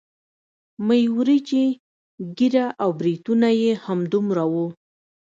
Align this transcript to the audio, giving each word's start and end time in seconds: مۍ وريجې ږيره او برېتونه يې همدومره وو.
مۍ 0.87 1.03
وريجې 1.17 1.65
ږيره 2.37 2.65
او 2.83 2.89
برېتونه 2.99 3.49
يې 3.61 3.71
همدومره 3.85 4.43
وو. 4.51 4.65